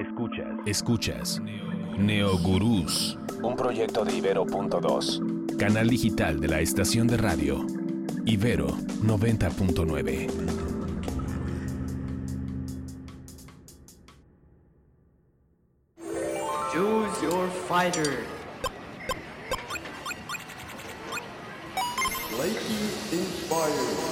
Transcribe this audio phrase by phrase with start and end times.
[0.00, 0.48] Escuchas.
[0.66, 1.42] Escuchas
[1.98, 5.56] Neogurús, Un proyecto de Ibero.2.
[5.56, 7.66] canal digital de la estación de radio
[8.24, 8.68] Ibero
[9.02, 10.28] 90.9.
[16.72, 18.18] Choose your fighter.
[22.38, 24.09] Lightning inspired.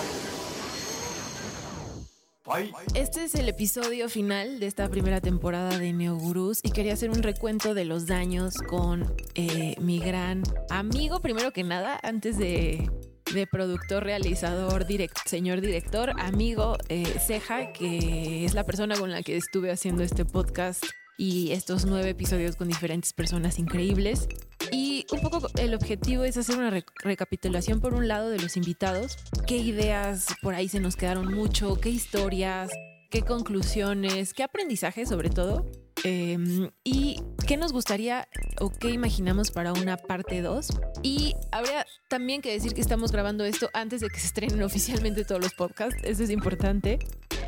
[2.95, 7.23] Este es el episodio final de esta primera temporada de Neogurús y quería hacer un
[7.23, 12.91] recuento de los daños con eh, mi gran amigo, primero que nada, antes de,
[13.35, 19.23] de productor, realizador, direct- señor director, amigo eh, Ceja, que es la persona con la
[19.23, 20.85] que estuve haciendo este podcast
[21.17, 24.29] y estos nueve episodios con diferentes personas increíbles.
[24.73, 28.57] Y un poco el objetivo es hacer una re- recapitulación por un lado de los
[28.57, 32.71] invitados, qué ideas por ahí se nos quedaron mucho, qué historias,
[33.11, 35.65] qué conclusiones, qué aprendizaje sobre todo,
[36.09, 38.29] eh, y qué nos gustaría
[38.61, 40.69] o qué imaginamos para una parte 2.
[41.03, 45.25] Y habría también que decir que estamos grabando esto antes de que se estrenen oficialmente
[45.25, 46.99] todos los podcasts, eso es importante.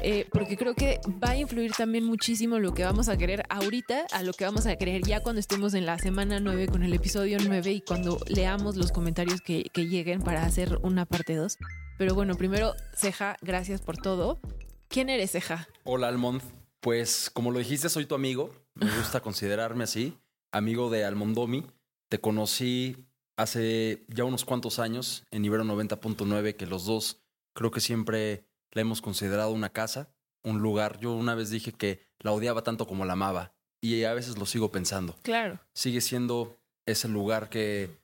[0.03, 4.07] eh, porque creo que va a influir también muchísimo lo que vamos a querer ahorita
[4.13, 6.93] a lo que vamos a querer ya cuando estemos en la semana 9 con el
[6.95, 11.57] episodio 9 y cuando leamos los comentarios que, que lleguen para hacer una parte 2.
[11.99, 14.41] Pero bueno, primero, Ceja, gracias por todo.
[14.89, 15.69] ¿Quién eres, Ceja?
[15.85, 16.43] Hola Almond,
[16.81, 18.53] pues como lo dijiste, soy tu amigo.
[18.75, 20.19] Me gusta considerarme así,
[20.53, 21.67] amigo de Almondomi.
[22.09, 27.23] Te conocí hace ya unos cuantos años en Ibero 90.9, que los dos
[27.55, 30.99] creo que siempre la hemos considerado una casa, un lugar.
[31.01, 34.47] Yo una vez dije que la odiaba tanto como la amaba y a veces lo
[34.47, 35.17] sigo pensando.
[35.23, 35.61] Claro.
[35.75, 38.01] Sigue siendo ese lugar que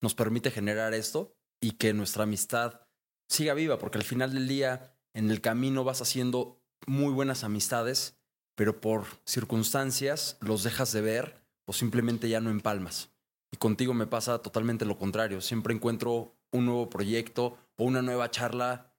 [0.00, 2.82] nos permite generar esto y que nuestra amistad
[3.28, 8.16] siga viva, porque al final del día en el camino vas haciendo muy buenas amistades,
[8.54, 13.10] pero por circunstancias los dejas de ver o simplemente ya no empalmas.
[13.52, 15.40] Y contigo me pasa totalmente lo contrario.
[15.40, 18.92] Siempre encuentro un nuevo proyecto o una nueva charla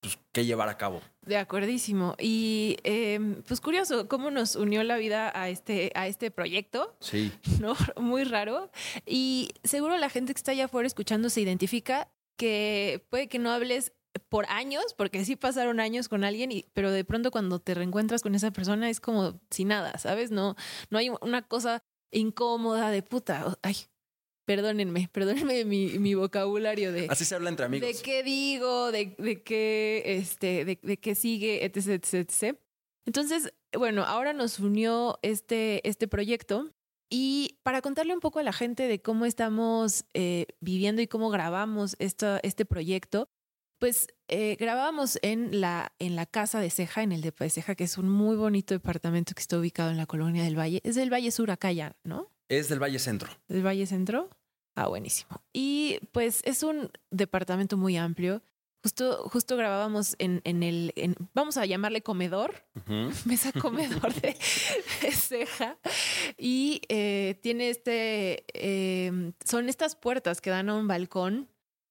[0.00, 1.02] pues, que llevar a cabo.
[1.22, 2.14] De acuerdísimo.
[2.18, 7.32] Y eh, pues curioso, cómo nos unió la vida a este, a este proyecto, Sí,
[7.60, 7.74] ¿no?
[7.96, 8.70] Muy raro.
[9.04, 13.50] Y seguro la gente que está allá afuera escuchando se identifica que puede que no
[13.50, 17.74] hables por años, porque sí pasaron años con alguien, y, pero de pronto cuando te
[17.74, 20.30] reencuentras con esa persona es como sin nada, ¿sabes?
[20.30, 20.56] No,
[20.90, 23.58] no hay una cosa incómoda de puta.
[23.62, 23.76] Ay,
[24.46, 27.06] perdónenme, perdónenme mi, mi vocabulario de...
[27.10, 27.88] así se habla entre amigos.
[27.88, 32.58] de qué digo, de, de qué, este, de, de qué sigue, etc, etc, etc.
[33.04, 36.70] Entonces, bueno, ahora nos unió este, este proyecto
[37.08, 41.30] y para contarle un poco a la gente de cómo estamos eh, viviendo y cómo
[41.30, 43.28] grabamos esta, este proyecto,
[43.78, 47.74] pues eh, grabábamos en la, en la casa de Ceja, en el depa de Ceja,
[47.74, 50.80] que es un muy bonito departamento que está ubicado en la colonia del Valle.
[50.84, 52.30] Es del Valle Sur acá ya, ¿no?
[52.48, 53.30] Es del Valle Centro.
[53.48, 54.30] del Valle Centro.
[54.74, 55.42] Ah, buenísimo.
[55.52, 58.42] Y pues es un departamento muy amplio.
[58.82, 62.66] Justo, justo grabábamos en, en el, en- vamos a llamarle comedor,
[63.24, 64.36] mesa comedor de,
[65.02, 65.78] de ceja.
[66.38, 71.48] Y eh, tiene este, eh, son estas puertas que dan a un balcón.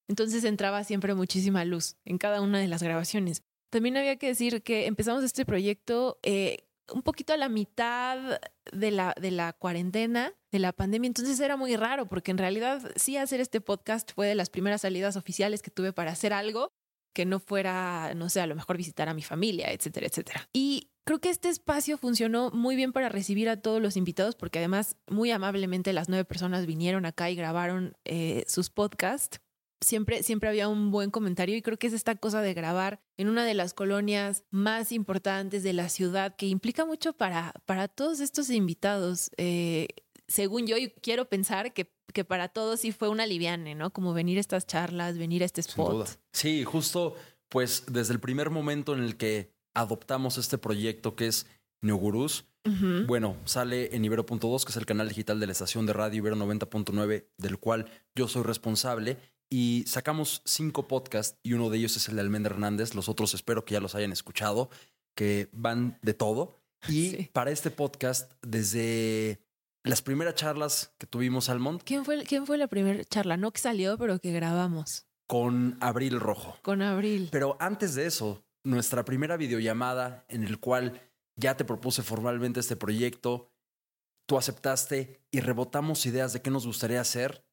[0.07, 3.43] Entonces entraba siempre muchísima luz en cada una de las grabaciones.
[3.69, 8.39] También había que decir que empezamos este proyecto eh, un poquito a la mitad
[8.71, 11.07] de la, de la cuarentena, de la pandemia.
[11.07, 14.81] Entonces era muy raro porque en realidad sí hacer este podcast fue de las primeras
[14.81, 16.71] salidas oficiales que tuve para hacer algo
[17.13, 20.49] que no fuera, no sé, a lo mejor visitar a mi familia, etcétera, etcétera.
[20.51, 24.59] Y creo que este espacio funcionó muy bien para recibir a todos los invitados porque
[24.59, 29.39] además muy amablemente las nueve personas vinieron acá y grabaron eh, sus podcasts
[29.85, 33.29] siempre, siempre había un buen comentario y creo que es esta cosa de grabar en
[33.29, 38.19] una de las colonias más importantes de la ciudad que implica mucho para, para todos
[38.19, 39.29] estos invitados.
[39.37, 39.87] Eh,
[40.27, 43.91] según yo, quiero pensar que, que para todos sí fue una liviane, ¿no?
[43.93, 45.91] Como venir a estas charlas, venir a este Sin spot.
[45.91, 46.05] duda.
[46.33, 47.15] Sí, justo
[47.49, 51.45] pues desde el primer momento en el que adoptamos este proyecto que es
[51.81, 53.05] Neogurús, Ujú.
[53.05, 56.35] bueno, sale en Ibero.2, que es el canal digital de la estación de radio Ibero
[56.35, 59.17] 90.9, del cual yo soy responsable.
[59.57, 62.93] Y sacamos cinco podcasts y uno de ellos es el de Almendra Hernández.
[62.93, 64.69] Los otros espero que ya los hayan escuchado,
[65.15, 66.59] que van de todo.
[66.89, 67.29] Y Sí.
[67.31, 69.39] para este podcast, desde
[69.85, 73.37] las primeras charlas que tuvimos Almond ¿Quién fue, ¿Quién fue la primera charla?
[73.37, 76.57] No que salió, pero que grabamos con Abril Rojo.
[76.61, 77.29] con Abril.
[77.31, 80.99] Pero antes de eso, nuestra primera videollamada en el cual
[81.37, 83.49] ya te propuse formalmente este proyecto,
[84.27, 87.44] tú aceptaste y rebotamos ideas de qué nos gustaría hacer.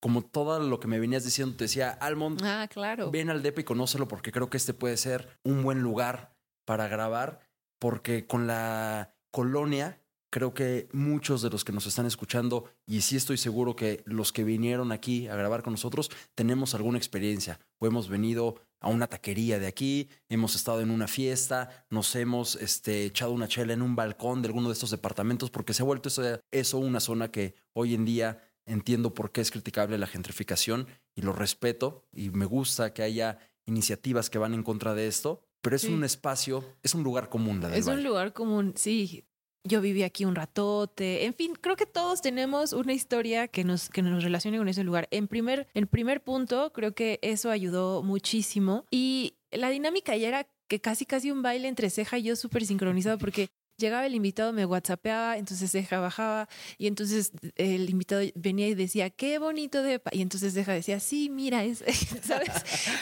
[0.00, 3.10] Como todo lo que me venías diciendo, te decía, Almond, Ah, claro.
[3.10, 6.88] ven al DEPA y conócelo porque creo que este puede ser un buen lugar para
[6.88, 7.40] grabar,
[7.78, 10.00] porque con la colonia
[10.30, 14.30] Creo que muchos de los que nos están escuchando, y sí estoy seguro que los
[14.30, 19.06] que vinieron aquí a grabar con nosotros, tenemos alguna experiencia o hemos venido a una
[19.06, 23.80] taquería de aquí, hemos estado en una fiesta, nos hemos este, echado una chela en
[23.80, 27.30] un balcón de alguno de estos departamentos, porque se ha vuelto eso, eso una zona
[27.30, 30.86] que hoy en día entiendo por qué es criticable la gentrificación
[31.16, 35.42] y lo respeto y me gusta que haya iniciativas que van en contra de esto,
[35.60, 35.92] pero es Sí.
[35.92, 37.60] un espacio, es un lugar común.
[37.60, 38.08] La del Es un Valle.
[38.08, 39.24] lugar común, sí.
[39.64, 41.24] Yo viví aquí un ratote.
[41.26, 44.84] En fin, creo que todos tenemos una historia que nos, que nos relacione con ese
[44.84, 45.08] lugar.
[45.10, 48.86] En primer, en primer punto, creo que eso ayudó muchísimo.
[48.90, 52.64] Y la dinámica ya era que casi casi un baile entre Ceja y yo súper
[52.64, 58.68] sincronizado porque llegaba el invitado, me whatsappeaba, entonces Ceja bajaba y entonces el invitado venía
[58.68, 60.02] y decía, qué bonito de...
[60.12, 61.84] Y entonces Ceja decía, sí, mira, es,
[62.22, 62.50] ¿sabes?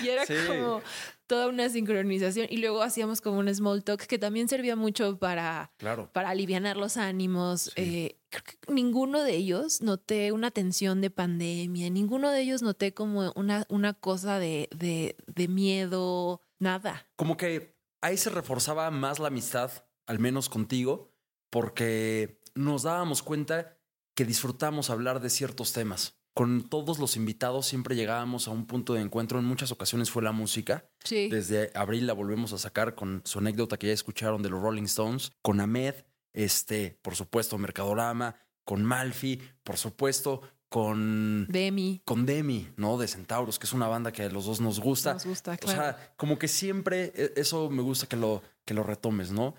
[0.05, 0.35] Y era Sí.
[0.47, 0.83] como
[1.27, 5.73] toda una sincronización y luego hacíamos como un small talk que también servía mucho para,
[5.79, 6.11] Claro.
[6.13, 7.63] para aliviar los ánimos.
[7.63, 7.73] Sí.
[7.77, 12.93] Eh, creo que ninguno de ellos noté una tensión de pandemia, ninguno de ellos noté
[12.95, 17.07] como una, una cosa de, de, de miedo, nada.
[17.17, 19.71] Como que ahí se reforzaba más la amistad,
[20.07, 21.11] al menos contigo,
[21.51, 23.77] porque nos dábamos cuenta
[24.15, 26.15] que disfrutamos hablar de ciertos temas.
[26.35, 29.39] Con todos los invitados siempre llegábamos a un punto de encuentro.
[29.39, 30.89] En muchas ocasiones fue la música.
[31.03, 31.29] Sí.
[31.31, 34.83] Desde abril la volvemos a sacar con su anécdota que ya escucharon de los Rolling
[34.85, 35.95] Stones, con Ahmed,
[36.35, 42.03] este, por supuesto, Mercadorama, con Malfi, por supuesto, con, Demi.
[42.05, 42.99] con Demi, ¿no?
[42.99, 45.15] De Centauros, que es una banda que a los dos nos gusta.
[45.15, 45.79] Nos gusta, O claro.
[45.81, 49.55] sea, como que siempre, e- eso me gusta que lo, que lo retomes, ¿no?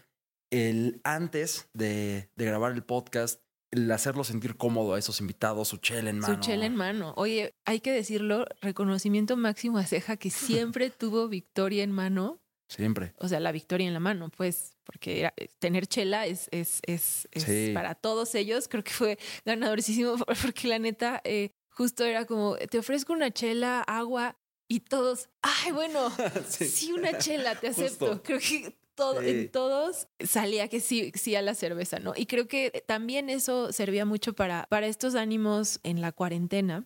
[0.52, 3.42] El antes de, de grabar el podcast,
[3.72, 6.36] el hacerlo sentir cómodo a esos invitados, su chela en mano.
[6.36, 7.14] Su chela en mano.
[7.18, 10.30] Oye, hay que decirlo, reconocimiento máximo a Ceja que
[10.76, 12.40] siempre tuvo victoria en mano.
[12.70, 13.14] Siempre.
[13.18, 17.28] O sea, la victoria en la mano, pues, porque era- tener chela es, es, es,
[17.32, 17.72] es Sí.
[17.74, 18.68] para todos ellos.
[18.68, 23.82] Creo que fue ganadorísimo porque la neta, eh, justo era como, te ofrezco una chela,
[23.84, 24.38] agua
[24.70, 26.10] y todos, ay, bueno,
[26.50, 28.08] sí, una chela, te acepto.
[28.08, 28.24] Justo.
[28.24, 29.30] Creo que todo, Sí.
[29.30, 32.12] en todos salía que sí, sí a la cerveza, ¿no?
[32.18, 36.86] Y creo que también eso servía mucho para, para estos ánimos en la cuarentena.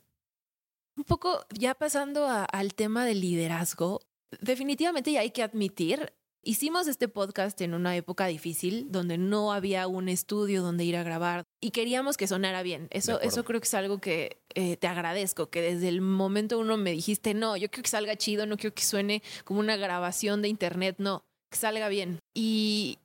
[0.95, 4.01] Un poco ya pasando a- al tema del liderazgo,
[4.41, 6.13] definitivamente ya hay que admitir,
[6.43, 11.03] hicimos este podcast en una época difícil donde no había un estudio donde ir a
[11.03, 12.87] grabar y queríamos que sonara bien.
[12.91, 16.75] Eso, eso creo que es algo que eh, te agradezco, que desde el momento uno
[16.77, 20.41] me dijiste, no, yo quiero que salga chido, no quiero que suene como una grabación
[20.41, 22.19] de internet, no, salga bien.
[22.33, 22.99] Y,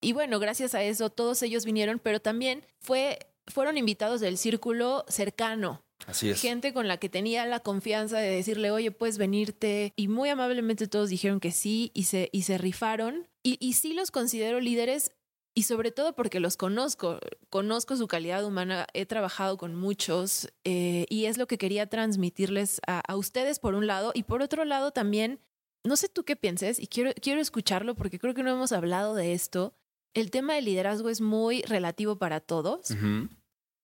[0.00, 5.04] y bueno, gracias a eso todos ellos vinieron, pero también fue, fueron invitados del círculo
[5.08, 6.40] cercano, Así es.
[6.40, 9.92] gente con la que tenía la confianza de decirle, oye, puedes venirte.
[9.96, 13.26] Y muy amablemente todos dijeron que sí y se, y se rifaron.
[13.42, 15.12] Y, y sí los considero líderes
[15.54, 17.18] y sobre todo porque los conozco,
[17.50, 22.80] conozco su calidad humana, he trabajado con muchos eh, y es lo que quería transmitirles
[22.86, 25.40] a, a ustedes por un lado y por otro lado también,
[25.84, 29.14] no sé tú qué pienses y quiero, quiero escucharlo porque creo que no hemos hablado
[29.14, 29.74] de esto.
[30.14, 32.88] El tema del liderazgo es muy relativo para todos.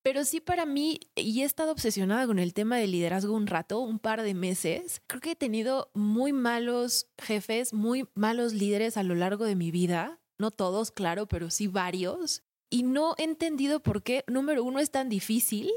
[0.02, 3.80] Pero sí para mí, y he estado obsesionada con el tema del liderazgo un rato,
[3.80, 9.02] un par de meses, creo que he tenido muy malos jefes, muy malos líderes a
[9.02, 10.20] lo largo de mi vida.
[10.38, 12.42] No todos, claro, pero sí varios.
[12.68, 15.70] Y no he entendido por qué, número uno, es tan difícil.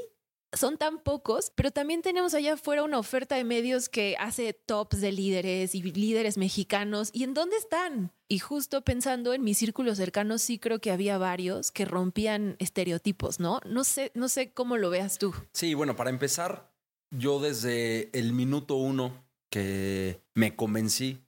[0.54, 5.00] Son tan pocos, pero también tenemos allá afuera una oferta de medios que hace tops
[5.00, 7.10] de líderes y líderes mexicanos.
[7.12, 8.12] ¿Y en dónde están?
[8.28, 13.40] Y justo pensando en mi círculo cercano, sí creo que había varios que rompían estereotipos,
[13.40, 13.60] ¿no?
[13.66, 15.34] No sé, no sé cómo lo veas tú.
[15.52, 16.72] Sí, bueno, para empezar,
[17.10, 21.24] yo desde el minuto uno que me convencí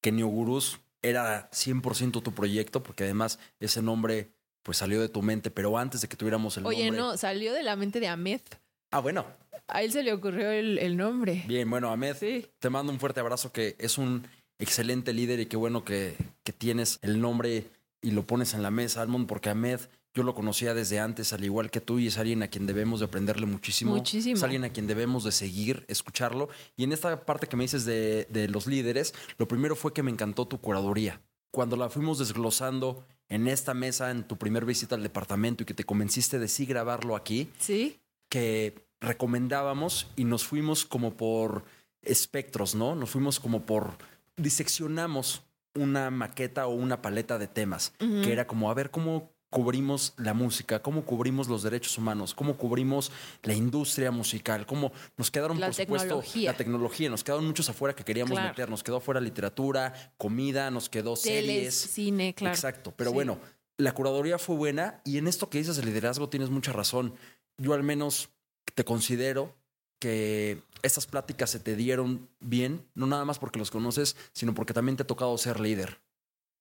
[0.00, 4.31] que Neogurús era 100% tu proyecto, porque además ese nombre
[4.62, 7.00] pues salió de tu mente, pero antes de que tuviéramos el Oye, nombre.
[7.00, 8.40] no, salió de la mente de Ahmed.
[8.90, 9.24] Ah, bueno,
[9.68, 11.44] A él se le ocurrió el, el nombre.
[11.46, 12.46] bien, bueno, Ahmed, Sí.
[12.58, 14.26] te mando un fuerte abrazo que es un
[14.58, 17.64] excelente líder y qué bueno que, que tienes el nombre
[18.00, 19.80] y lo pones en la mesa, Almond, porque Ahmed
[20.14, 23.00] yo lo conocía desde antes, al igual que tú, y es alguien a quien debemos
[23.00, 23.92] de aprenderle muchísimo.
[23.96, 24.36] Muchísimo.
[24.36, 26.50] Es alguien a quien debemos de seguir, escucharlo.
[26.76, 30.02] Y en esta parte que me dices de, de los líderes, lo primero fue que
[30.02, 31.22] me encantó tu curaduría.
[31.50, 35.74] Cuando la fuimos desglosando en esta mesa, en tu primer visita al departamento y que
[35.74, 37.98] te convenciste de sí grabarlo aquí, Sí.
[38.28, 41.64] que recomendábamos y nos fuimos como por
[42.02, 42.94] espectros, ¿no?
[42.94, 43.96] Nos fuimos como por
[44.36, 45.42] diseccionamos
[45.74, 50.32] una maqueta o una paleta de temas, que era como a ver cómo cubrimos la
[50.32, 55.66] música, cómo cubrimos los derechos humanos, cómo cubrimos la industria musical, cómo nos quedaron, La
[55.66, 58.48] por supuesto, la tecnología, nos quedaron muchos afuera que queríamos Claro.
[58.48, 62.54] meter, nos quedó afuera literatura, comida, nos quedó Teles, series, cine, claro.
[62.54, 63.14] Exacto, pero Sí.
[63.14, 63.38] bueno,
[63.76, 67.14] la curaduría fue buena y en esto que dices de liderazgo tienes mucha razón.
[67.58, 68.30] Yo al menos
[68.74, 69.54] te considero
[70.00, 74.72] que estas pláticas se te dieron bien, no nada más porque los conoces, sino porque
[74.72, 76.00] también te ha tocado ser líder.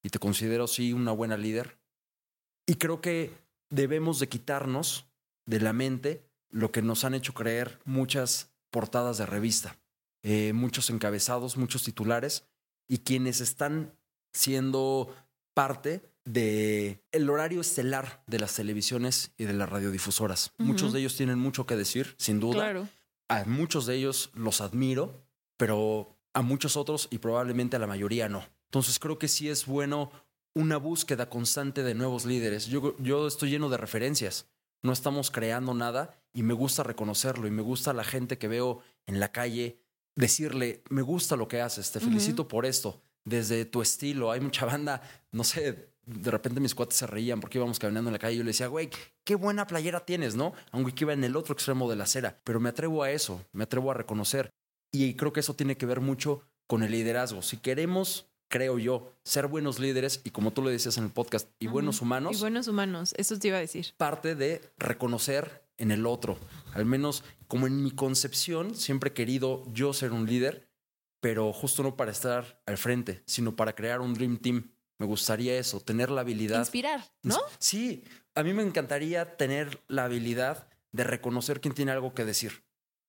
[0.03, 1.77] Y te considero, sí, una buena líder.
[2.71, 3.33] Y creo que
[3.69, 5.05] debemos de quitarnos
[5.45, 9.77] de la mente lo que nos han hecho creer muchas portadas de revista,
[10.23, 12.45] eh, muchos encabezados, muchos titulares,
[12.87, 13.93] y quienes están
[14.31, 15.13] siendo
[15.53, 20.53] parte de el horario estelar de las televisiones y de las radiodifusoras.
[20.57, 22.53] Muchos de ellos tienen mucho que decir, sin duda.
[22.53, 22.87] Claro.
[23.27, 25.25] A muchos de ellos los admiro,
[25.57, 28.45] pero a muchos otros y probablemente a la mayoría no.
[28.67, 30.09] Entonces creo que sí es bueno
[30.53, 32.67] una búsqueda constante de nuevos líderes.
[32.67, 34.47] Yo, yo estoy lleno de referencias.
[34.83, 38.81] No estamos creando nada y me gusta reconocerlo y me gusta la gente que veo
[39.05, 39.77] en la calle
[40.15, 44.31] decirle, me gusta lo que haces, te felicito por esto, desde tu estilo.
[44.31, 48.13] Hay mucha banda, no sé, de repente mis cuates se reían porque íbamos caminando en
[48.13, 48.89] la calle y yo le decía, güey,
[49.23, 50.53] qué buena playera tienes, ¿no?
[50.71, 53.45] Aunque que iba en el otro extremo de la acera, pero me atrevo a eso,
[53.53, 54.49] me atrevo a reconocer.
[54.91, 57.41] Y creo que eso tiene que ver mucho con el liderazgo.
[57.41, 61.49] Si queremos, creo yo, ser buenos líderes y como tú lo decías en el podcast,
[61.57, 63.93] y buenos humanos, Y buenos humanos, eso te iba a decir.
[63.97, 66.37] parte de reconocer en el otro.
[66.73, 70.69] Al menos como en mi concepción, siempre he querido yo ser un líder,
[71.21, 74.71] pero justo no para estar al frente, sino para crear un Dream Team.
[74.99, 76.59] Me gustaría eso, tener la habilidad.
[76.59, 77.39] Inspirar, ¿no?
[77.57, 78.03] Sí,
[78.35, 82.63] a mí me encantaría tener la habilidad de reconocer quién tiene algo que decir.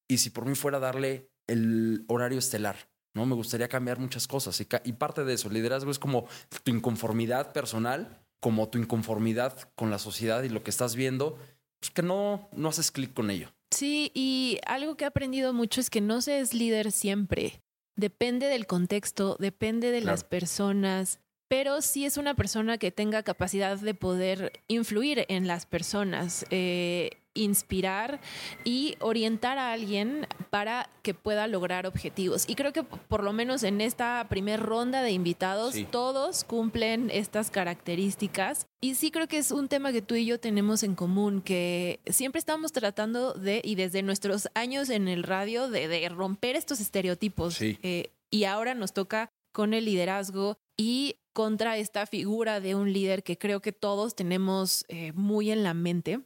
[0.08, 3.26] Y si por mí fuera darle el horario estelar, ¿no?
[3.26, 4.60] Me gustaría cambiar muchas cosas.
[4.60, 6.26] Y, parte de eso, el liderazgo es como
[6.62, 11.38] tu inconformidad personal, como tu inconformidad con la sociedad y lo que estás viendo,
[11.80, 13.52] pues que no, no haces clic con ello.
[13.70, 17.62] Sí, y algo que he aprendido mucho es que no se es líder siempre.
[17.96, 21.20] Depende del contexto, depende de las personas,
[21.52, 27.10] pero sí es una persona que tenga capacidad de poder influir en las personas, eh,
[27.34, 28.20] inspirar
[28.64, 32.48] y orientar a alguien para que pueda lograr objetivos.
[32.48, 35.84] Y creo que por lo menos en esta primera ronda de invitados, Sí.
[35.84, 38.64] todos cumplen estas características.
[38.80, 42.00] Y sí creo que es un tema que tú y yo tenemos en común, que
[42.06, 46.80] siempre estamos tratando de, y desde nuestros años en el radio, de, de romper estos
[46.80, 47.52] estereotipos.
[47.56, 47.78] Sí.
[47.82, 53.22] Eh, y ahora nos toca con el liderazgo y contra esta figura de un líder
[53.22, 56.20] que creo que todos tenemos eh, muy en la mente.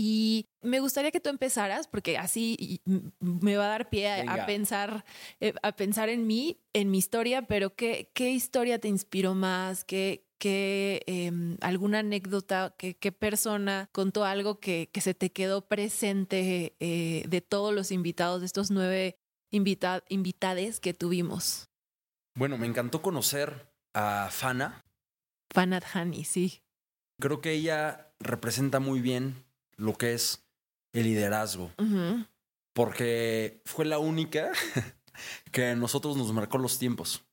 [0.00, 4.08] Y me gustaría que tú empezaras, porque así y- m- me va a dar pie
[4.08, 5.04] a, pensar,
[5.40, 9.84] eh, a pensar en mí, en mi historia, pero ¿qué, qué historia te inspiró más?
[9.84, 12.76] ¿Qué, qué em, alguna anécdota?
[12.78, 17.90] ¿Qué, qué persona contó algo que, que se te quedó presente eh, de todos los
[17.90, 19.16] invitados, de estos nueve
[19.50, 21.67] invita- invitades que tuvimos?
[22.38, 24.84] Bueno, me encantó conocer a Fana.
[25.50, 26.62] Fanat Hani, sí.
[27.18, 29.44] Creo que ella representa muy bien
[29.76, 30.46] lo que es
[30.92, 31.72] el liderazgo.
[32.74, 34.52] Porque fue la única
[35.50, 37.24] que a nosotros nos marcó los tiempos.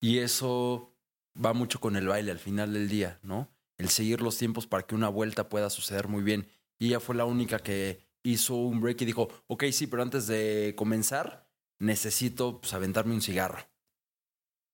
[0.00, 0.96] Y eso
[1.40, 3.46] va mucho con el baile al final del día, ¿no?
[3.76, 6.48] El seguir los tiempos para que una vuelta pueda suceder muy bien.
[6.80, 10.26] Y ella fue la única que hizo un break y dijo, ok, sí, pero antes
[10.26, 11.48] de comenzar,
[11.78, 13.64] necesito pues, aventarme un cigarro.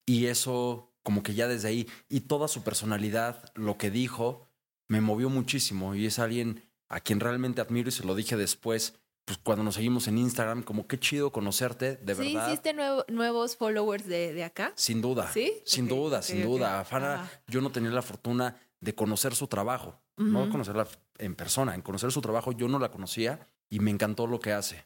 [0.07, 4.49] Y eso, como que ya desde ahí, y toda su personalidad, lo que dijo,
[4.89, 5.95] me movió muchísimo.
[5.95, 8.95] Y es alguien a quien realmente admiro y se lo dije después,
[9.25, 12.49] pues cuando nos seguimos en Instagram, como qué chido conocerte, de sí, verdad.
[12.49, 14.73] hiciste nuevo- nuevos followers de, de acá.
[14.77, 15.31] Sin duda.
[15.33, 15.55] ¿Sí?
[15.65, 16.81] Sin duda, sin duda.
[16.81, 17.43] A Fana, Ajá.
[17.49, 21.75] yo no tenía la fortuna de conocer su trabajo, no conocerla en persona.
[21.75, 24.85] En conocer su trabajo, yo no la conocía y me encantó lo que hace.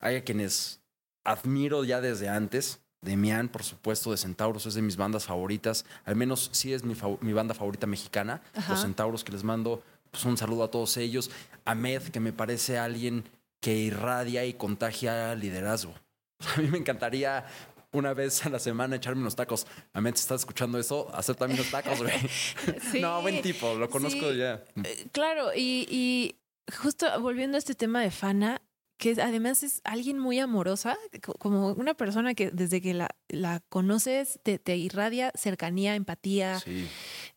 [0.00, 0.80] Hay a quienes
[1.22, 2.80] admiro ya desde antes.
[3.04, 5.84] Demian, por supuesto, de Centauros es de mis bandas favoritas.
[6.04, 8.42] Al menos sí es mi, banda favorita mexicana.
[8.54, 8.72] Ajá.
[8.72, 11.30] Los Centauros, que les mando pues, un saludo a todos ellos.
[11.64, 13.24] Ahmed, que me parece alguien
[13.60, 15.94] que irradia y contagia liderazgo.
[16.56, 17.46] A mí me encantaría
[17.92, 19.66] una vez a la semana echarme unos tacos.
[19.92, 22.12] Ahmed, si estás escuchando eso, aceptame unos tacos, güey.
[22.90, 23.00] Sí.
[23.00, 24.38] No, buen tipo, lo conozco Sí.
[24.38, 24.64] ya.
[24.82, 26.36] Eh, Claro, y, y
[26.74, 28.60] justo volviendo a este tema de Fana,
[29.04, 33.60] que además es alguien muy amorosa, co- como una persona que desde que la, la
[33.68, 36.86] conoces te, te irradia cercanía, empatía, Sí.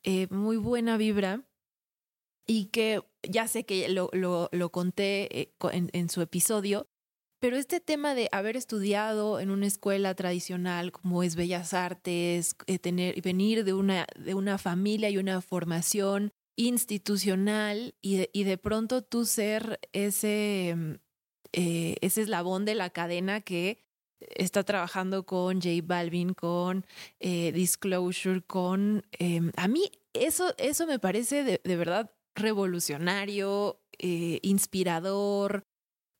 [0.03, 1.43] eh, muy buena vibra.
[2.49, 6.87] Y que ya sé que lo, lo, lo conté eh, en, en su episodio,
[7.41, 12.79] pero este tema de haber estudiado en una escuela tradicional como es Bellas Artes, eh,
[12.79, 18.57] tener, venir de una, de una familia y una formación institucional y de, y de
[18.57, 20.99] pronto tú ser ese,
[21.53, 23.79] eh, ese eslabón de la cadena que
[24.19, 26.85] está trabajando con J Balvin, con
[27.19, 29.05] eh, Disclosure, con...
[29.19, 35.63] eh, a mí eso, eso me parece de, de verdad revolucionario, eh, inspirador.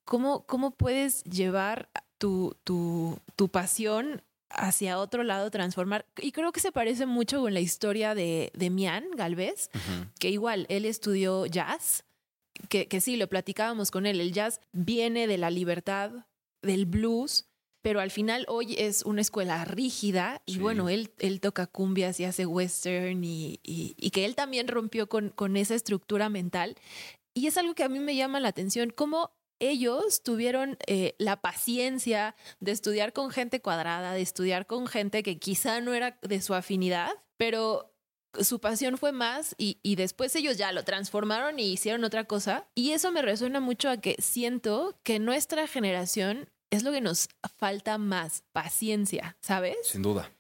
[0.06, 6.06] ¿Cómo, ¿Cómo puedes llevar tu, tu, tu pasión hacia otro lado, transformar?
[6.22, 9.70] Y creo que se parece mucho con la historia de, de Mian Galvez,
[10.20, 12.06] que igual él estudió jazz,
[12.70, 14.20] que, que sí, lo platicábamos con él.
[14.22, 16.12] El jazz viene de la libertad,
[16.62, 17.46] del blues,
[17.84, 20.60] pero al final hoy es una escuela rígida y Sí.
[20.60, 25.08] bueno, él, él toca cumbias y hace western y, y- y que él también rompió
[25.08, 26.76] con, con esa estructura mental.
[27.34, 31.40] Y es algo que a mí me llama la atención, cómo ellos tuvieron eh, la
[31.42, 36.42] paciencia de estudiar con gente cuadrada, de estudiar con gente que quizá no era de
[36.42, 37.94] su afinidad, pero
[38.42, 42.68] su pasión fue más y, y después ellos ya lo transformaron y hicieron otra cosa.
[42.76, 47.30] Y eso me resuena mucho a que siento que nuestra generación es lo que nos
[47.58, 49.78] falta más, paciencia, ¿sabes?
[49.84, 50.32] Sin duda.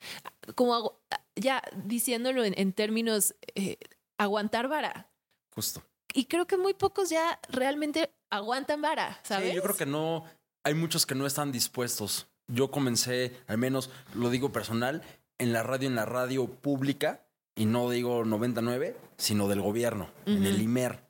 [0.55, 0.99] Como
[1.35, 3.77] ya diciéndolo en, en términos, eh,
[4.17, 5.09] aguantar vara.
[5.55, 5.83] Justo.
[6.13, 9.49] Y creo que muy pocos ya realmente aguantan vara, ¿sabes?
[9.49, 10.25] Sí, yo creo que no,
[10.63, 12.27] hay muchos que no están dispuestos.
[12.47, 15.03] Yo comencé, al menos lo digo personal,
[15.37, 17.26] en la radio, en la radio pública,
[17.57, 20.61] y no digo 99, sino del gobierno, en el.
[20.61, 21.03] IMER.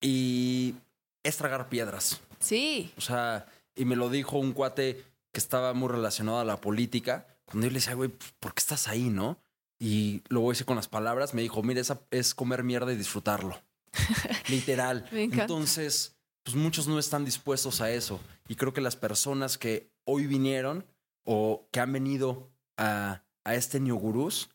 [0.00, 0.74] Y
[1.22, 2.20] es tragar piedras.
[2.40, 6.60] Sí, O sea, y me lo dijo un cuate que estaba muy relacionado a la
[6.60, 7.26] política.
[7.46, 9.38] Cuando yo le decía, güey, pues, ¿por qué estás ahí, no?
[9.78, 11.34] Y lo voy a decir con las palabras.
[11.34, 13.60] Me dijo, mira, esa es comer mierda y disfrutarlo.
[14.48, 15.08] Literal.
[15.12, 18.20] Entonces, pues muchos no están dispuestos a eso.
[18.48, 20.84] Y creo que las personas que hoy vinieron
[21.24, 24.50] o que han venido a, a este New Gurús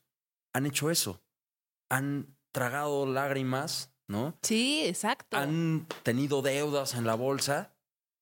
[0.54, 1.22] han hecho eso.
[1.90, 4.38] Han tragado lágrimas, ¿no?
[4.42, 5.38] sí, exacto.
[5.38, 7.74] han tenido deudas en la bolsa,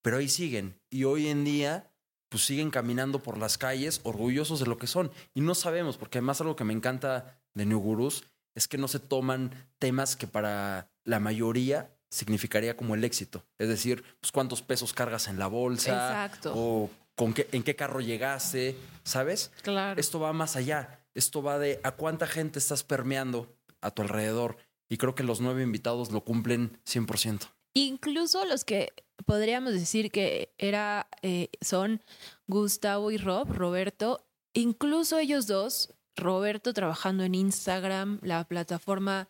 [0.02, 0.80] pero ahí siguen.
[0.90, 1.92] Y hoy en día,
[2.30, 5.12] pues siguen caminando por las calles orgullosos de lo que son.
[5.34, 8.24] Y no sabemos, porque además algo que me encanta de New Gurus
[8.56, 13.44] es que no se toman temas que para la mayoría significaría como el éxito.
[13.58, 16.54] Es decir, pues cuántos pesos cargas en la bolsa Exacto.
[16.56, 19.52] o con qué, en qué carro llegaste, ¿sabes?
[19.62, 20.00] claro.
[20.00, 21.01] Esto va más allá.
[21.13, 24.58] Esto va de a cuánta gente estás permeando a tu alrededor.
[24.89, 27.50] Y creo que los nueve invitados lo cumplen 100%.
[27.74, 28.93] Incluso los que
[29.26, 32.04] podríamos decir que era, eh, son
[32.47, 39.30] Gustavo y Rob, Roberto, incluso ellos dos, Roberto trabajando en Instagram, la plataforma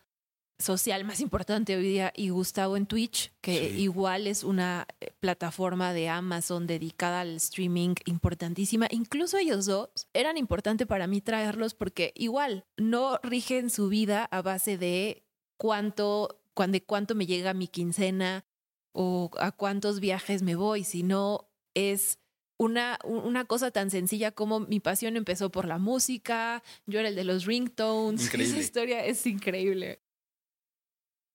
[0.58, 3.80] social más importante hoy día, y Gustavo en Twitch, que Sí.
[3.82, 8.86] igual es una eh, plataforma de Amazon dedicada al streaming importantísima.
[8.90, 14.42] Incluso ellos dos eran importante para mí traerlos porque igual no rigen su vida a
[14.42, 15.24] base de
[15.56, 18.44] cuánto, cuán- de cuánto me llega mi quincena
[18.92, 22.18] o a cuántos viajes me voy, sino es
[22.58, 27.16] una, una cosa tan sencilla como mi pasión empezó por la música, yo era el
[27.16, 28.52] de los ringtones, Increíble.
[28.54, 30.00] esa historia es increíble.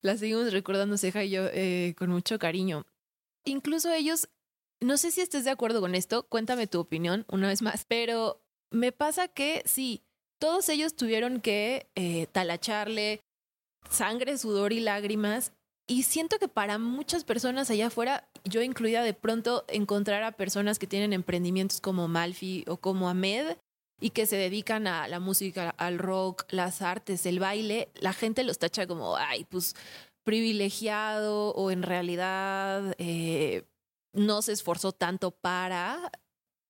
[0.03, 2.85] La seguimos recordando Ceja y yo eh, con mucho cariño.
[3.45, 4.29] Incluso ellos,
[4.81, 8.41] no sé si estés de acuerdo con esto, cuéntame tu opinión una vez más, pero
[8.71, 10.03] me pasa que sí,
[10.39, 13.21] todos ellos tuvieron que eh, talacharle
[13.89, 15.53] sangre, sudor y lágrimas.
[15.89, 20.79] Y siento que para muchas personas allá afuera, yo incluida de pronto encontrar a personas
[20.79, 23.55] que tienen emprendimientos como Malfi o como Ahmed
[23.99, 28.43] y que se dedican a la música, al rock, las artes, el baile, la gente
[28.43, 29.73] los tacha como, ay, pues
[30.23, 33.63] privilegiado o en realidad eh,
[34.13, 36.11] no se esforzó tanto para.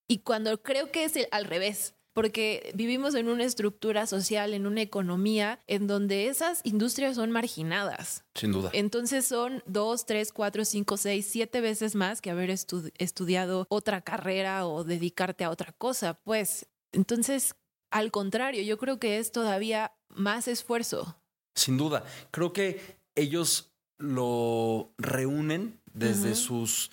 [0.07, 4.65] Y cuando creo que es el- al revés, porque vivimos en una estructura social, en
[4.65, 8.23] una economía en donde esas industrias son marginadas.
[8.35, 8.71] Sin duda.
[8.73, 14.01] Entonces son dos, tres, cuatro, cinco, seis, siete veces más que haber estu- estudiado otra
[14.01, 16.15] carrera o dedicarte a otra cosa.
[16.23, 17.55] Pues entonces,
[17.91, 21.17] al contrario, yo creo que es todavía más esfuerzo.
[21.55, 22.03] Sin duda.
[22.31, 26.91] Creo que ellos lo reúnen desde sus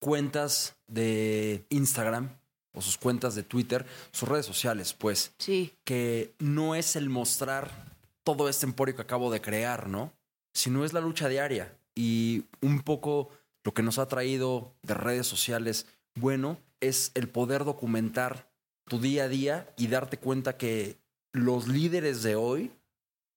[0.00, 2.30] cuentas de Instagram
[2.72, 5.72] o sus cuentas de Twitter, sus redes sociales, pues, Sí.
[5.84, 10.12] que no es el mostrar todo este emporio que acabo de crear, ¿no?
[10.54, 13.30] Sino es la lucha diaria y un poco
[13.64, 18.48] lo que nos ha traído de redes sociales, bueno, es el poder documentar
[18.88, 20.96] tu día a día y darte cuenta que
[21.32, 22.70] los líderes de hoy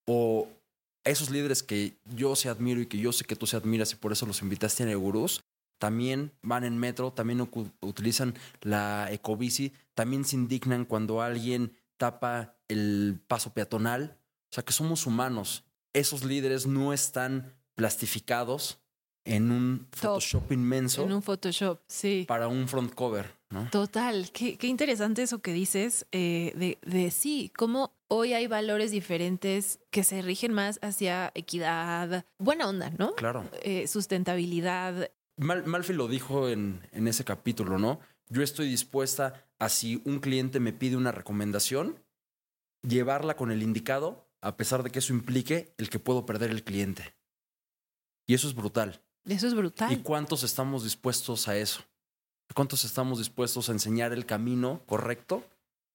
[0.05, 0.47] o
[1.03, 3.95] esos líderes que yo se admiro y que yo sé que tú se admiras y
[3.95, 5.43] por eso los invitaste en Gurús,
[5.79, 7.47] también van en metro, también
[7.81, 14.17] utilizan la ecobici, también se indignan cuando alguien tapa el paso peatonal.
[14.51, 15.63] O sea que somos humanos.
[15.93, 18.79] Esos líderes no están plastificados
[19.25, 19.99] en un Top.
[19.99, 22.25] Photoshop inmenso En un Photoshop, sí.
[22.27, 23.38] para un front cover.
[23.49, 23.69] ¿No?
[23.69, 28.91] Total, qué, qué interesante eso que dices eh, de, de sí, cómo hoy hay valores
[28.91, 33.15] diferentes que se rigen más hacia equidad, buena onda, ¿no?
[33.15, 33.49] Claro.
[33.61, 35.11] Eh, sustentabilidad.
[35.37, 37.99] Mal, Malfi lo dijo en, en ese capítulo, ¿no?
[38.27, 42.03] Yo estoy dispuesta a si un cliente me pide una recomendación,
[42.83, 46.63] llevarla con el indicado, a pesar de que eso implique el que puedo perder el
[46.63, 47.15] cliente.
[48.27, 49.01] Y eso es brutal.
[49.25, 49.91] Eso es brutal.
[49.91, 51.83] ¿Y cuántos estamos dispuestos a eso?
[52.55, 55.43] ¿Cuántos estamos dispuestos a enseñar el camino correcto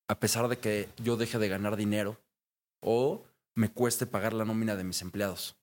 [0.08, 2.18] a pesar de que yo deje de ganar dinero
[2.80, 3.22] o
[3.54, 5.56] me cueste pagar la nómina de mis empleados?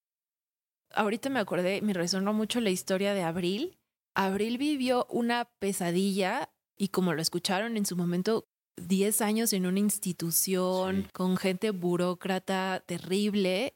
[0.94, 3.78] Ahorita me acordé, me resonó mucho la historia de Abril.
[4.16, 8.46] Abril vivió una pesadilla y como lo escucharon en su momento,
[8.78, 11.10] 10 años en una institución Sí.
[11.14, 13.76] con gente burócrata terrible.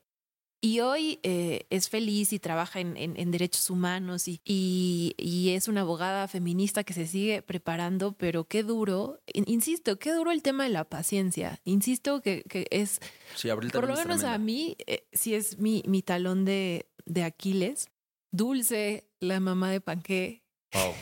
[0.66, 5.50] Y hoy eh, es feliz y trabaja en, en- en derechos humanos y, y- y
[5.50, 10.32] es una abogada feminista que se sigue preparando, pero qué duro, in- insisto, qué duro
[10.32, 11.62] el tema de la paciencia.
[11.66, 13.00] Insisto que, que es,
[13.36, 17.90] Sí, por lo menos a mí, eh, sí es mi, mi talón de, de Aquiles.
[18.32, 20.42] Dulce, la mamá de Panqué,
[20.74, 20.94] Wow.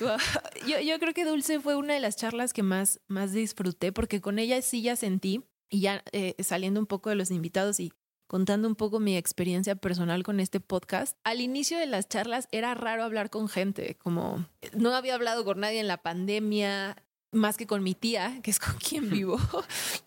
[0.66, 4.20] yo, yo creo que Dulce fue una de las charlas que más, más disfruté porque
[4.22, 7.92] con ella sí ya sentí y ya eh, saliendo un poco de los invitados y
[8.26, 12.74] contando un poco mi experiencia personal con este podcast, al inicio de las charlas era
[12.74, 14.44] raro hablar con gente, como
[14.76, 16.96] no había hablado con nadie en la pandemia,
[17.32, 19.38] más que con mi tía, que es con quien vivo,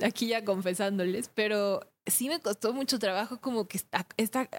[0.03, 4.07] aquí ya confesándoles, pero sí me costó mucho trabajo como que esta-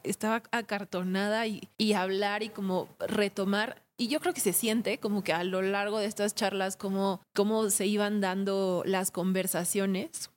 [0.05, 3.83] estaba acartonada y, y hablar y como retomar.
[3.97, 7.21] Y yo creo que se siente como que a lo largo de estas charlas, como,
[7.35, 10.31] como se iban dando las conversaciones.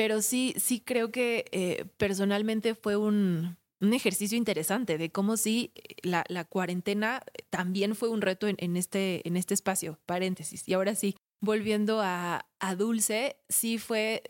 [0.00, 5.74] Pero sí, sí creo que eh, personalmente fue un, un ejercicio interesante de cómo sí
[6.02, 10.66] la, la cuarentena también fue un reto en, en este, en este espacio, paréntesis.
[10.66, 14.22] Y ahora sí, volviendo a, a Dulce, sí fue,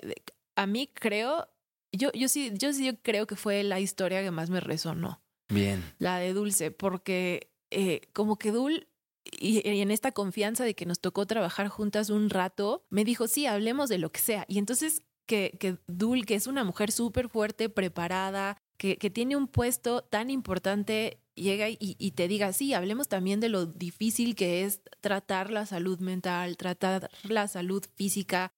[0.57, 1.47] a mí creo,
[1.93, 5.85] yo, yo sí, yo sí creo que fue la historia que más me resonó Bien.
[6.01, 8.89] la de Dulce, porque eh, como que Dul,
[9.25, 13.29] y, y en esta confianza de que nos tocó trabajar juntas un rato, me dijo,
[13.29, 14.47] sí, hablemos de lo que sea.
[14.49, 19.37] Y entonces que, que Dul, que es una mujer súper fuerte, preparada, que, que tiene
[19.37, 24.35] un puesto tan importante, llega y, y te diga, sí, hablemos también de lo difícil
[24.35, 28.51] que es tratar la salud mental, tratar la salud física.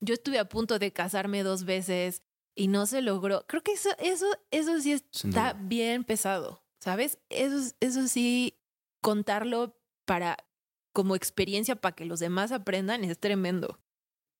[0.00, 2.22] Yo estuve a punto de casarme dos veces
[2.56, 3.44] y no se logró.
[3.46, 7.18] Creo que eso, eso, eso sí está bien pesado, ¿sabes?
[7.28, 8.56] Eso, es- eso sí,
[9.02, 10.38] contarlo para
[10.94, 13.78] como experiencia para que los demás aprendan es tremendo.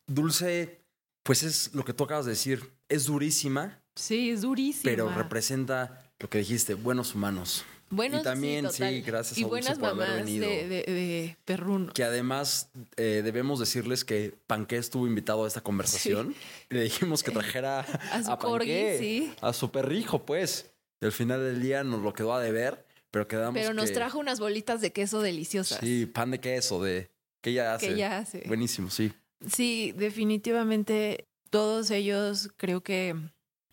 [0.06, 0.83] Dulce,
[1.24, 2.70] pues es lo que tú acabas de decir.
[2.88, 4.82] Es durísima, Sí, es durísimo.
[4.84, 7.64] pero representa lo que dijiste, buenos humanos.
[7.90, 10.48] Buenos, y también, sí, gracias y a buenas por haber venido.
[10.48, 11.92] de, de, de perruno.
[11.92, 16.34] Que además eh, debemos decirles que Panqué estuvo invitado a esta conversación.
[16.70, 17.80] Le dijimos que trajera
[18.12, 19.32] A su a corgi, Panqué, sí.
[19.40, 20.70] a su perrijo, pues.
[21.00, 23.94] Y al final del día nos lo quedó a deber, pero quedamos Pero nos que-
[23.94, 25.78] trajo unas bolitas de queso deliciosas.
[25.80, 27.10] Sí, pan de queso, de
[27.42, 27.88] que ella hace.
[27.88, 28.42] Que ella hace.
[28.48, 29.12] Buenísimo, sí.
[29.50, 33.14] Sí, definitivamente todos ellos creo que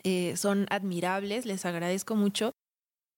[0.03, 2.53] eh, son admirables, les agradezco mucho.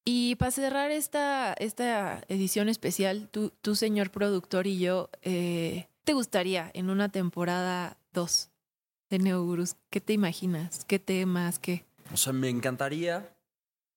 [0.06, 6.14] Y para cerrar esta, esta edición especial, tú, tú, señor productor y yo, eh, ¿te
[6.14, 8.50] gustaría en una temporada 2
[9.10, 9.76] de Neogurus?
[9.90, 10.84] ¿Qué te imaginas?
[10.86, 11.58] ¿Qué temas?
[11.60, 11.86] ¿Qué?
[12.12, 13.34] O sea, me encantaría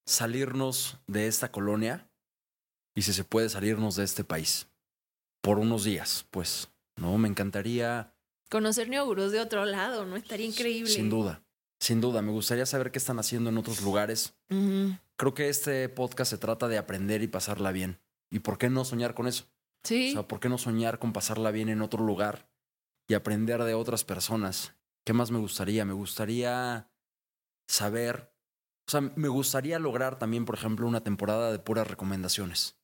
[0.06, 2.08] salirnos de esta colonia
[2.94, 4.68] y si se puede salirnos de este país
[5.42, 7.18] por unos días, pues, ¿no?
[7.18, 8.14] Me encantaría,
[8.50, 10.16] Conocer Neogurus de otro lado, ¿no?
[10.16, 10.90] Estaría increíble.
[10.90, 11.42] sin duda,
[11.80, 14.34] sin duda, me gustaría saber qué están haciendo en otros lugares.
[15.16, 18.00] Creo que este podcast se trata de aprender y pasarla bien.
[18.30, 19.46] ¿Y por qué no soñar con eso?
[19.82, 20.10] Sí.
[20.10, 22.48] O sea, ¿por qué no soñar con pasarla bien en otro lugar
[23.08, 24.74] y aprender de otras personas?
[25.04, 25.84] ¿Qué más me gustaría?
[25.84, 26.90] Me gustaría
[27.68, 28.32] saber,
[28.88, 32.75] o sea, me gustaría lograr también, por ejemplo, una temporada de puras recomendaciones.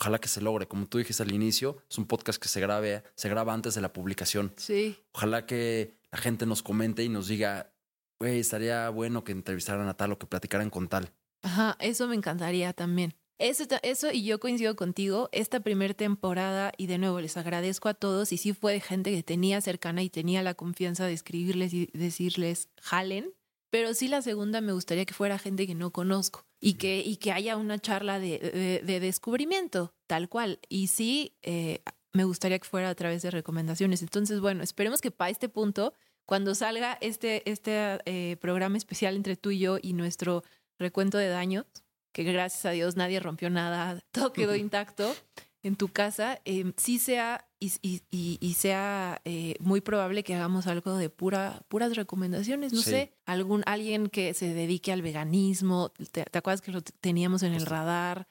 [0.00, 0.66] Ojalá que se logre.
[0.66, 3.82] Como tú dijiste al inicio, es un podcast que se grabe, se graba antes de
[3.82, 4.52] la publicación.
[4.56, 4.96] sí.
[5.12, 7.72] Ojalá que la gente nos comente y nos diga,
[8.18, 11.12] güey, estaría bueno que entrevistaran a tal o que platicaran con tal.
[11.42, 13.14] Ajá, eso me encantaría también.
[13.38, 17.94] Eso, eso y yo coincido contigo, esta primera temporada y de nuevo les agradezco a
[17.94, 21.72] todos y sí fue de gente que tenía cercana y tenía la confianza de escribirles
[21.72, 23.32] y decirles jalen,
[23.70, 27.16] pero sí la segunda me gustaría que fuera gente que no conozco y que, y
[27.16, 31.80] que haya una charla de, de- de descubrimiento tal cual y sí eh,
[32.12, 34.02] me gustaría que fuera a través de recomendaciones.
[34.02, 35.94] Entonces, bueno, esperemos que para este punto,
[36.26, 40.42] cuando salga este, este eh, programa especial entre tú y yo y nuestro
[40.78, 41.66] recuento de daños,
[42.12, 45.14] que gracias a Dios nadie rompió nada, todo quedó intacto.
[45.62, 50.34] En tu casa, eh, sí sea y, y- y- y sea eh, muy probable que
[50.34, 52.72] hagamos algo de pura, puras recomendaciones.
[52.72, 52.90] No Sí.
[52.90, 55.90] sé, algún, alguien que se dedique al veganismo.
[56.12, 58.26] ¿Te, te acuerdas que lo teníamos en el radar?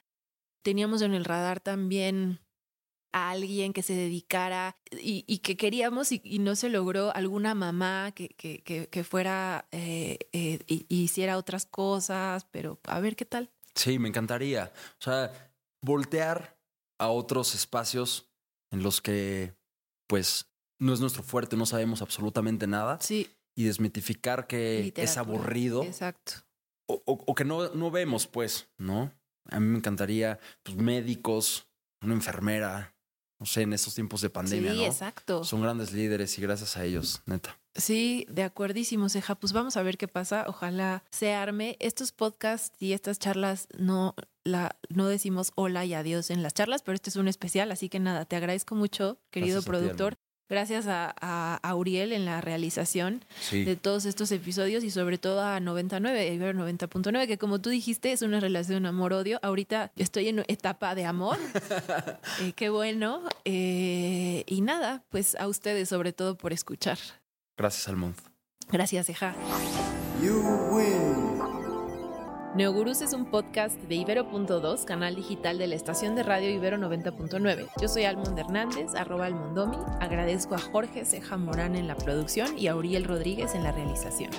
[0.62, 2.40] Teníamos en el radar también
[3.12, 7.54] a alguien que se dedicara y, y que queríamos y, y no se logró alguna
[7.54, 13.00] mamá que, que, que, que fuera eh, eh, y- y hiciera otras cosas, pero a
[13.00, 13.50] ver qué tal.
[13.74, 14.72] Sí, me encantaría.
[14.98, 15.32] O sea,
[15.80, 16.56] voltear
[17.00, 18.28] a otros espacios
[18.72, 19.54] en los que,
[20.08, 20.46] pues,
[20.78, 26.32] no es nuestro fuerte, no sabemos absolutamente nada Sí, y desmitificar que es aburrido Exacto.
[26.88, 29.12] o, o- o que no, no vemos, pues, ¿no?
[29.50, 31.66] A mí me encantaría, pues, médicos,
[32.02, 32.94] una enfermera,
[33.38, 34.84] no sé, en estos tiempos de pandemia, sí, ¿no?
[34.86, 35.44] exacto.
[35.44, 37.59] Son grandes líderes y gracias a ellos, neta.
[37.74, 39.34] Sí, de acuerdísimo, Ceja.
[39.36, 40.44] Pues vamos a ver qué pasa.
[40.48, 41.76] Ojalá se arme.
[41.80, 46.82] Estos podcasts y estas charlas no, la, no decimos hola y adiós en las charlas,
[46.82, 49.70] pero este es un especial, así que nada, te agradezco mucho, querido Gracias a ti,
[49.84, 50.14] productor.
[50.48, 53.62] Gracias a, a, a Uriel en la realización Sí.
[53.62, 58.10] de todos estos episodios y sobre todo a 99, Ibero 90.9, que como tú dijiste
[58.10, 59.38] es una relación amor-odio.
[59.42, 61.38] Ahorita estoy en etapa de amor.
[62.42, 63.22] Eh, qué bueno.
[63.44, 66.98] Eh, y nada, pues a ustedes sobre todo por escuchar.
[67.60, 68.16] Gracias al mundo.
[68.72, 69.34] Gracias, Eja.
[70.22, 70.40] You
[70.72, 71.38] win.
[72.54, 77.68] Neogurús es un podcast de Ibero.2, canal digital de la estación de radio Ibero 90.9.
[77.78, 79.76] Yo soy Almond Hernández, arroba Almondomi.
[80.00, 84.30] Agradezco a Jorge Ceja Morán en la producción y a Uriel Rodríguez en la realización.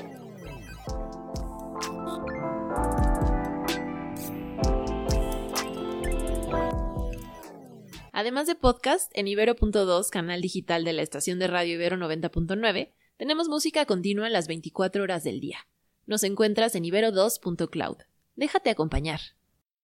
[8.14, 12.90] Además de podcast, en Ibero.2, canal digital de la estación de radio Ibero 90.9,
[13.22, 15.68] tenemos música continua las 24 horas del día.
[16.08, 17.98] Nos encuentras en ibero2.cloud.
[18.36, 19.20] Déjate acompañar.